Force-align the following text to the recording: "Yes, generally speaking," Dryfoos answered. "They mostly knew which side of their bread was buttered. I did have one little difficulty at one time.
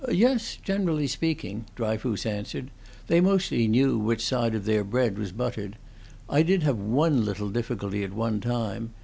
"Yes, 0.11 0.55
generally 0.63 1.05
speaking," 1.05 1.65
Dryfoos 1.75 2.25
answered. 2.25 2.71
"They 3.05 3.21
mostly 3.21 3.67
knew 3.67 3.99
which 3.99 4.25
side 4.25 4.55
of 4.55 4.65
their 4.65 4.83
bread 4.83 5.19
was 5.19 5.31
buttered. 5.31 5.77
I 6.27 6.41
did 6.41 6.63
have 6.63 6.79
one 6.79 7.23
little 7.23 7.49
difficulty 7.51 8.03
at 8.03 8.11
one 8.11 8.39
time. 8.41 8.95